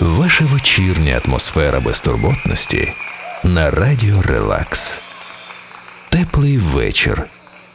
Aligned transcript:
Ваша 0.00 0.44
вечірня 0.44 1.20
атмосфера 1.24 1.80
безтурботності 1.80 2.92
на 3.44 3.70
радіо 3.70 4.22
Релакс. 4.22 5.00
Теплий 6.08 6.58
вечір 6.58 7.22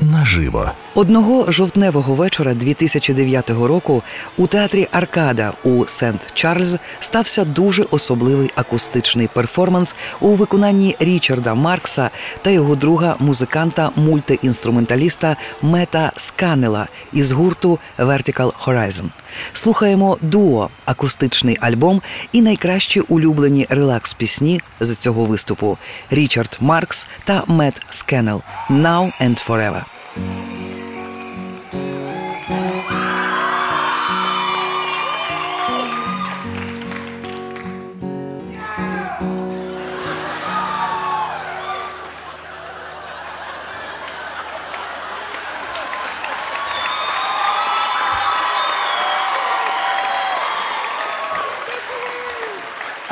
наживо. 0.00 0.72
Одного 0.94 1.52
жовтневого 1.52 2.14
вечора 2.14 2.54
2009 2.54 3.50
року 3.50 4.02
у 4.36 4.46
театрі 4.46 4.88
Аркада 4.92 5.52
у 5.64 5.86
Сент 5.86 6.20
Чарльз 6.34 6.76
стався 7.00 7.44
дуже 7.44 7.82
особливий 7.82 8.50
акустичний 8.54 9.28
перформанс 9.28 9.94
у 10.20 10.28
виконанні 10.28 10.96
Річарда 11.00 11.54
Маркса 11.54 12.10
та 12.42 12.50
його 12.50 12.76
друга 12.76 13.16
музиканта 13.18 13.90
мультиінструменталіста 13.96 15.36
Мета 15.62 16.12
Сканела 16.16 16.88
із 17.12 17.32
гурту 17.32 17.78
Vertical 17.98 18.52
Horizon. 18.64 19.04
Слухаємо 19.52 20.18
дуо, 20.20 20.70
акустичний 20.84 21.58
альбом 21.60 22.02
і 22.32 22.42
найкращі 22.42 23.00
улюблені 23.00 23.66
релакс 23.70 24.14
пісні 24.14 24.60
з 24.80 24.96
цього 24.96 25.24
виступу 25.24 25.78
Річард 26.10 26.58
Маркс 26.60 27.06
та 27.24 27.44
Мет 27.46 27.82
Скенел 27.90 28.42
«Now 28.70 29.12
and 29.20 29.46
Forever». 29.48 29.91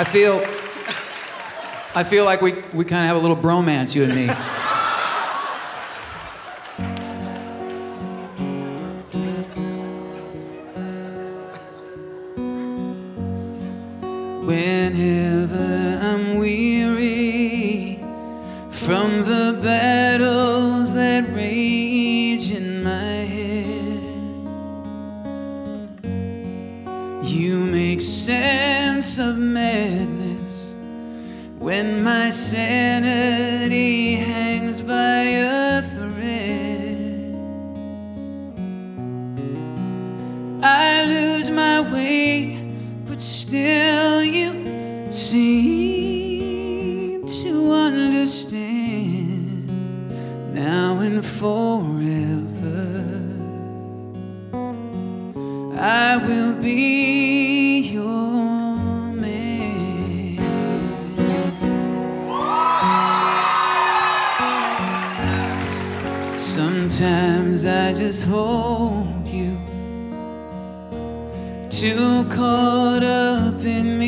I 0.00 0.04
feel, 0.04 0.38
I 1.94 2.04
feel 2.04 2.24
like 2.24 2.40
we, 2.40 2.52
we 2.72 2.86
kind 2.86 3.02
of 3.02 3.08
have 3.08 3.16
a 3.16 3.20
little 3.20 3.36
bromance, 3.36 3.94
you 3.94 4.04
and 4.04 4.14
me. 4.14 4.30
you 27.30 27.58
make 27.58 28.00
sense 28.00 29.18
of 29.18 29.38
madness 29.38 30.74
when 31.58 32.02
my 32.02 32.30
sanity 32.30 33.99
I 56.02 56.16
will 56.16 56.54
be 56.54 57.80
your 57.92 59.12
man. 59.12 60.38
Sometimes 66.38 67.66
I 67.66 67.92
just 67.92 68.24
hold 68.24 69.28
you 69.28 69.58
too 71.68 72.24
caught 72.30 73.02
up 73.02 73.62
in 73.62 73.98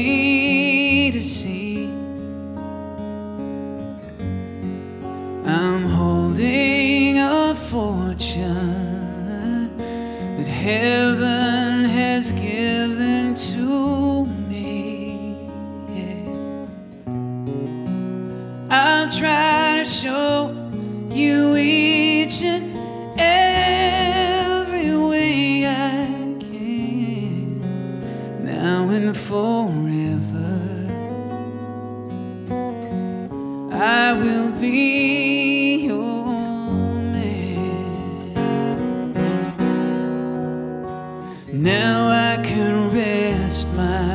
Now 41.53 42.09
I 42.09 42.43
can 42.43 42.91
rest 42.95 43.69
my 43.75 44.12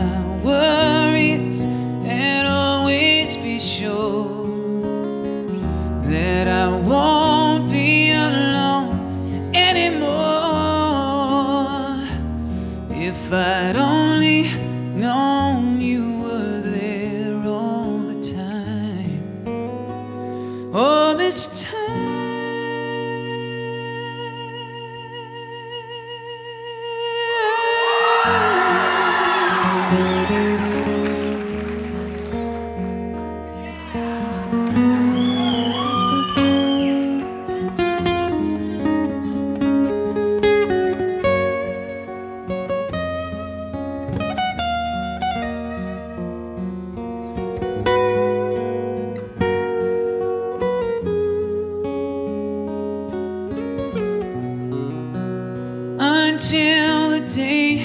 until 56.49 57.09
the 57.09 57.19
day 57.27 57.75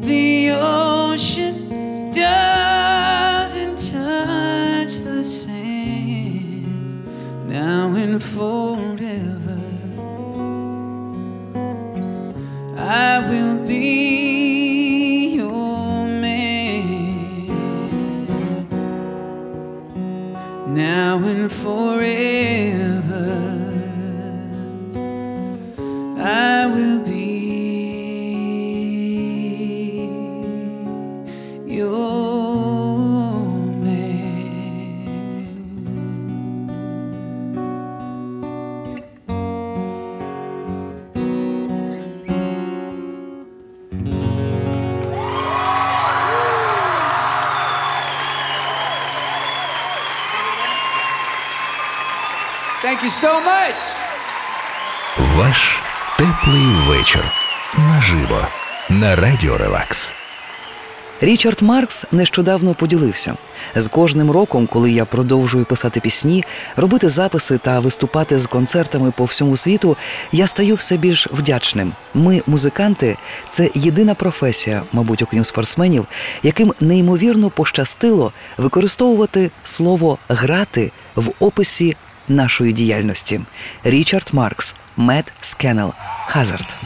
the 0.00 0.50
ocean 0.50 2.10
doesn't 2.12 3.78
touch 3.78 5.00
the 5.00 5.24
sand. 5.24 6.68
Now 7.48 7.94
and 7.94 8.22
forever 8.22 8.65
you 53.06 53.10
so 53.10 53.32
much. 53.44 53.80
Ваш 55.36 55.78
теплий 56.18 56.66
вечір 56.88 57.24
наживо 57.78 58.46
на 58.88 59.16
радіо 59.16 59.58
Релакс. 59.58 60.14
Річард 61.20 61.62
Маркс 61.62 62.04
нещодавно 62.12 62.74
поділився 62.74 63.36
з 63.76 63.88
кожним 63.88 64.30
роком, 64.30 64.66
коли 64.66 64.90
я 64.92 65.04
продовжую 65.04 65.64
писати 65.64 66.00
пісні, 66.00 66.44
робити 66.76 67.08
записи 67.08 67.58
та 67.58 67.80
виступати 67.80 68.38
з 68.38 68.46
концертами 68.46 69.10
по 69.16 69.24
всьому 69.24 69.56
світу, 69.56 69.96
я 70.32 70.46
стаю 70.46 70.74
все 70.74 70.96
більш 70.96 71.26
вдячним. 71.26 71.92
Ми, 72.14 72.42
музиканти, 72.46 73.16
це 73.50 73.70
єдина 73.74 74.14
професія, 74.14 74.82
мабуть, 74.92 75.22
окрім 75.22 75.44
спортсменів, 75.44 76.06
яким 76.42 76.74
неймовірно 76.80 77.50
пощастило 77.50 78.32
використовувати 78.58 79.50
слово 79.64 80.18
грати 80.28 80.92
в 81.16 81.30
описі 81.40 81.96
нашої 82.28 82.72
діяльності. 82.72 83.40
Річард 83.84 84.30
Маркс, 84.32 84.74
Мед 84.96 85.32
Скеннел, 85.40 85.92
Хазард. 86.26 86.76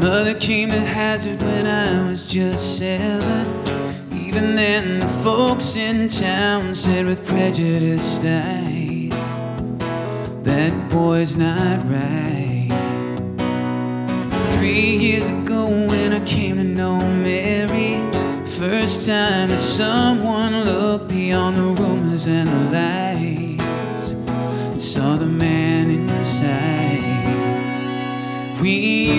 Mother 0.00 0.34
came 0.34 0.70
to 0.70 0.80
Hazard 0.80 1.40
when 1.42 1.66
I 1.66 2.08
was 2.08 2.20
just 2.36 2.78
seven. 2.78 3.44
Even 4.26 4.46
then, 4.62 4.84
the 5.00 5.08
folks 5.26 5.76
in 5.76 6.08
town 6.08 6.74
said 6.74 7.04
with 7.04 7.20
prejudiced 7.26 8.22
eyes, 8.24 9.20
that 10.48 10.72
boy's 10.90 11.36
not 11.36 11.78
right. 11.98 12.70
Three 14.54 14.96
years 15.06 15.28
ago, 15.28 15.49
first 18.60 19.06
time 19.06 19.48
that 19.48 19.58
someone 19.58 20.52
looked 20.64 21.08
beyond 21.08 21.56
the 21.56 21.82
rumors 21.82 22.26
and 22.26 22.46
the 22.46 22.70
lies 22.70 24.10
and 24.10 24.82
saw 24.82 25.16
the 25.16 25.24
man 25.24 25.90
inside. 25.90 27.00
We 28.60 29.09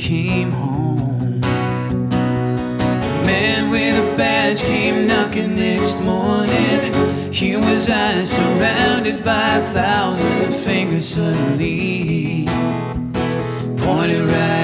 came 0.00 0.50
home. 0.52 1.40
A 1.44 3.22
man 3.26 3.70
with 3.70 3.98
a 3.98 4.16
badge 4.16 4.62
came 4.62 5.06
knocking 5.06 5.56
next 5.56 6.00
morning. 6.00 6.94
Here 7.30 7.58
was 7.58 7.90
I 7.90 8.22
surrounded 8.22 9.22
by 9.22 9.56
a 9.56 9.72
thousand 9.74 10.54
fingers 10.54 11.06
suddenly 11.06 12.46
pointed 13.76 14.22
right 14.22 14.59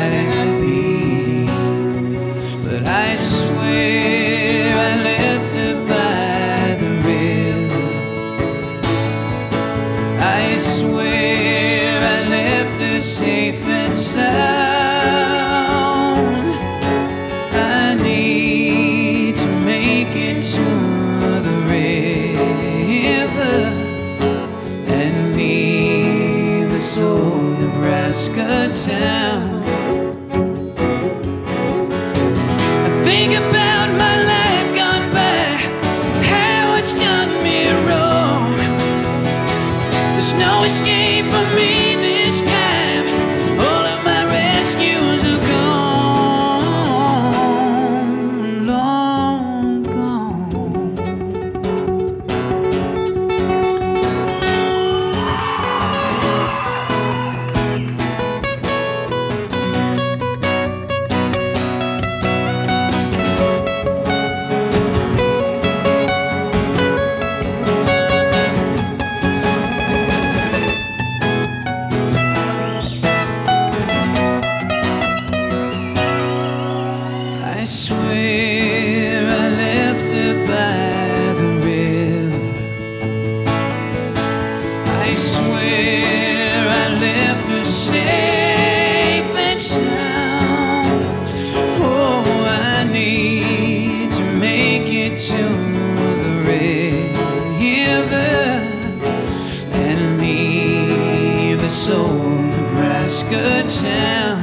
this 101.66 101.90
old 101.90 102.44
Nebraska 102.44 103.66
town. 103.66 104.35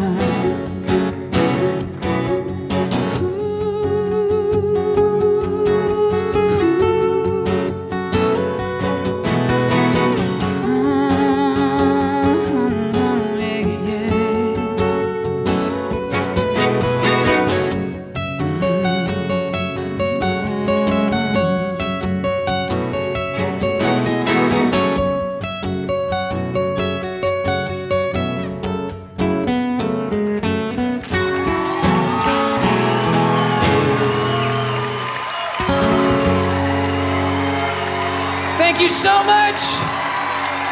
so 39.02 39.24
much. 39.24 39.60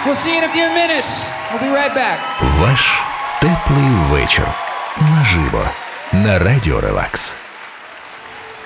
We'll 0.07 0.15
see 0.15 0.33
you 0.33 0.39
in 0.39 0.45
a 0.45 0.53
few 0.53 0.69
minutes. 0.71 1.27
We'll 1.51 1.61
be 1.61 1.69
right 1.69 1.95
back. 1.95 2.19
Ваш 2.41 3.03
теплий 3.41 3.91
вечір. 4.11 4.47
Наживо. 5.01 5.65
На 6.13 6.39
радіо 6.39 6.81
Релакс. 6.81 7.37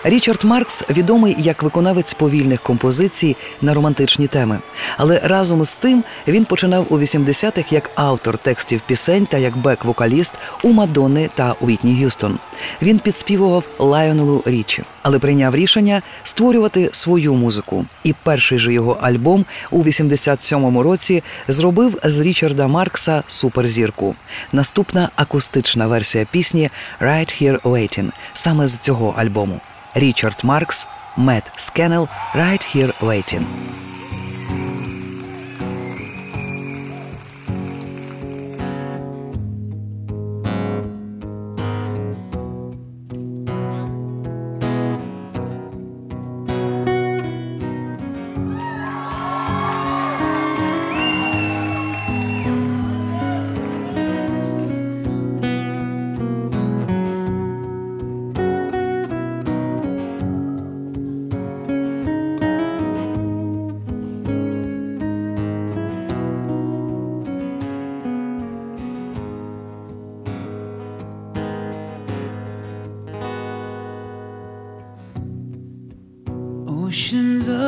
Річард 0.07 0.43
Маркс 0.43 0.83
відомий 0.89 1.35
як 1.39 1.63
виконавець 1.63 2.13
повільних 2.13 2.62
композицій 2.62 3.38
на 3.62 3.74
романтичні 3.74 4.27
теми, 4.27 4.59
але 4.97 5.19
разом 5.24 5.63
з 5.63 5.77
тим 5.77 6.03
він 6.27 6.45
починав 6.45 6.85
у 6.89 7.00
80-х 7.00 7.71
як 7.71 7.91
автор 7.95 8.38
текстів 8.38 8.81
пісень 8.88 9.25
та 9.25 9.38
як 9.38 9.57
бек-вокаліст 9.57 10.31
у 10.63 10.69
Мадонни 10.69 11.29
та 11.35 11.55
Уітні 11.62 11.93
Г'юстон. 11.93 12.39
Він 12.81 13.00
підспівував 13.00 13.67
Лайонелу 13.79 14.43
Річі, 14.45 14.83
але 15.01 15.19
прийняв 15.19 15.55
рішення 15.55 16.01
створювати 16.24 16.89
свою 16.91 17.33
музику. 17.33 17.85
І 18.03 18.13
перший 18.24 18.59
же 18.59 18.74
його 18.74 18.97
альбом 19.01 19.45
у 19.71 19.83
87-му 19.83 20.83
році 20.83 21.24
зробив 21.47 22.00
з 22.03 22.19
Річарда 22.19 22.67
Маркса 22.67 23.24
суперзірку. 23.27 24.15
Наступна 24.51 25.09
акустична 25.15 25.88
версія 25.88 26.25
пісні 26.31 26.69
«Right 27.01 27.43
Here 27.43 27.62
Waiting» 27.62 28.12
саме 28.33 28.67
з 28.67 28.77
цього 28.77 29.13
альбому. 29.17 29.62
Richard 29.96 30.44
Marx, 30.44 30.86
Matt 31.18 31.50
Scannell, 31.60 32.10
Right 32.34 32.62
Here 32.64 32.94
Waiting. 33.02 33.46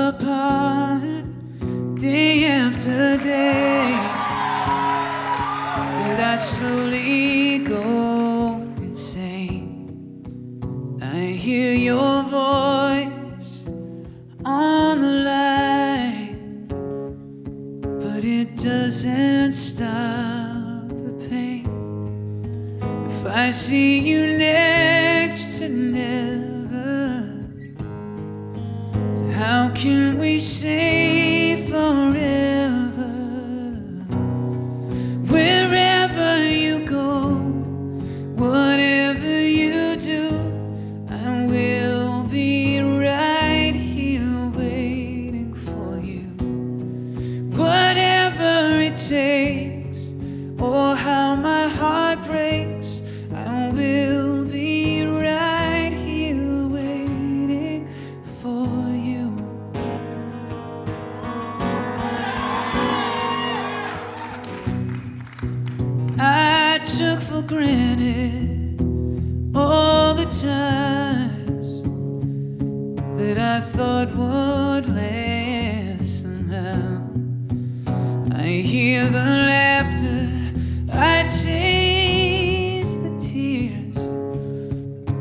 Apart, 0.08 1.26
day 1.96 2.46
after 2.46 3.18
day, 3.18 3.92
and 6.02 6.20
I 6.22 6.38
slowly 6.38 7.60
go 7.60 8.62
insane. 8.78 9.90
I 11.02 11.20
hear 11.46 11.74
your 11.74 12.24
voice 12.24 13.66
on 14.46 15.00
the 15.02 15.16
line, 15.32 16.68
but 18.00 18.24
it 18.24 18.56
doesn't 18.56 19.52
stop 19.52 20.88
the 20.88 21.28
pain. 21.30 21.68
If 23.10 23.26
I 23.26 23.52
see 23.52 24.00
you 24.00 24.38
next 24.38 25.60
to 25.60 25.68
never. 25.68 26.47
How 29.38 29.70
can 29.70 30.18
we 30.18 30.40
say 30.40 31.17
I 78.40 78.44
hear 78.44 79.04
the 79.04 79.18
laughter, 79.18 80.30
I 80.94 81.24
taste 81.24 83.02
the 83.02 83.18
tears, 83.18 83.98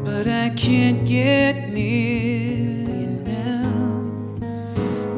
but 0.04 0.28
I 0.28 0.50
can't 0.50 1.06
get 1.06 1.70
near 1.70 2.90
you 3.00 3.06
now. 3.24 3.72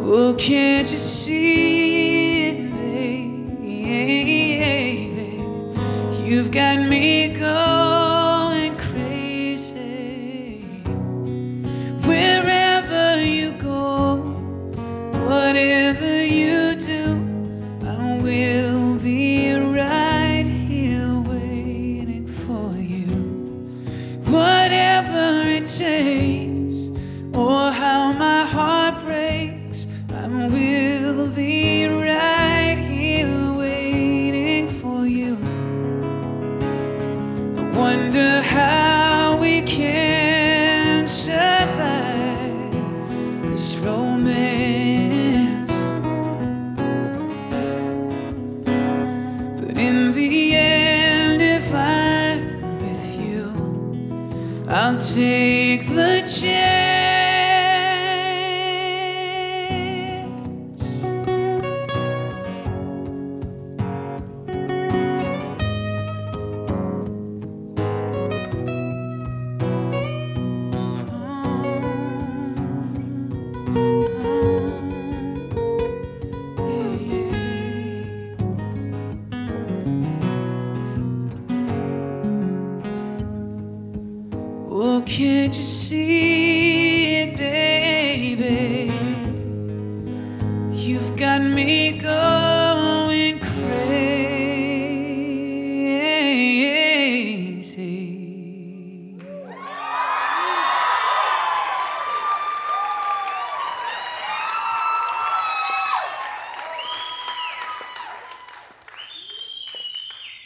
Oh, 0.04 0.32
can't 0.38 0.88
you 0.92 0.98
see 0.98 2.50
it, 2.50 2.70
baby? 2.70 3.82
You've 6.24 6.52
got 6.52 6.78
me 6.88 7.34
going 7.34 7.77
take 54.98 55.86
the 55.86 56.27
can't 85.48 85.56
you 85.56 85.64
see 85.64 87.22
it, 87.22 87.34
baby? 87.38 88.92
You've 90.76 91.16
got 91.16 91.40
me 91.40 91.98
going 91.98 93.38
crazy. 93.38 94.28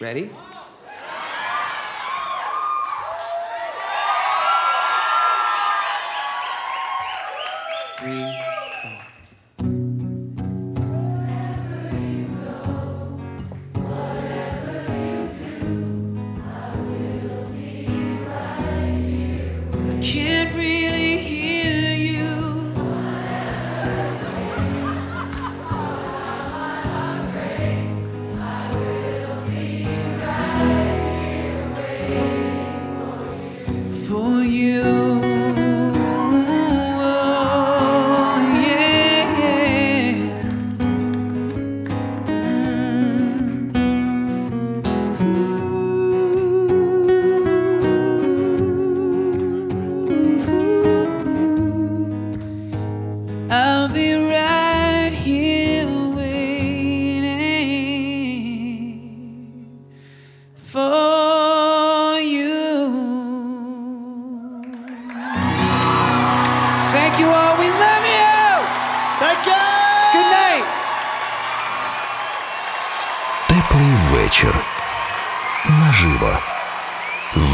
Ready? 0.00 0.30